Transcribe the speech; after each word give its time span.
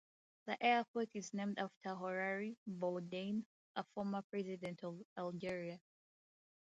The 0.47 0.57
airport 0.65 1.09
is 1.13 1.31
named 1.31 1.59
after 1.59 1.89
Houari 1.89 2.55
Boumediene, 2.67 3.45
a 3.75 3.83
former 3.93 4.23
president 4.23 4.83
of 4.83 4.97
Algeria. 5.15 5.79